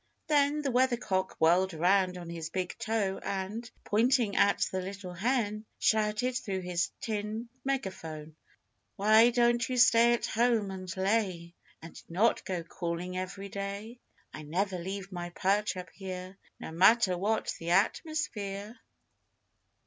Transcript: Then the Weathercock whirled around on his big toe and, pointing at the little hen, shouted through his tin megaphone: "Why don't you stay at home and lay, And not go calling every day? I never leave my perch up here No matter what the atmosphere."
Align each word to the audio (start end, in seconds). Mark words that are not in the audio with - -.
Then 0.25 0.63
the 0.63 0.71
Weathercock 0.71 1.35
whirled 1.37 1.75
around 1.75 2.17
on 2.17 2.27
his 2.27 2.49
big 2.49 2.75
toe 2.79 3.19
and, 3.21 3.69
pointing 3.83 4.35
at 4.35 4.67
the 4.71 4.81
little 4.81 5.13
hen, 5.13 5.63
shouted 5.77 6.35
through 6.35 6.61
his 6.61 6.89
tin 7.01 7.49
megaphone: 7.63 8.35
"Why 8.95 9.29
don't 9.29 9.69
you 9.69 9.77
stay 9.77 10.13
at 10.13 10.25
home 10.25 10.71
and 10.71 10.91
lay, 10.97 11.53
And 11.83 12.01
not 12.09 12.43
go 12.45 12.63
calling 12.63 13.15
every 13.15 13.49
day? 13.49 13.99
I 14.33 14.41
never 14.41 14.79
leave 14.79 15.11
my 15.11 15.29
perch 15.29 15.77
up 15.77 15.91
here 15.91 16.35
No 16.59 16.71
matter 16.71 17.15
what 17.15 17.53
the 17.59 17.69
atmosphere." 17.69 18.79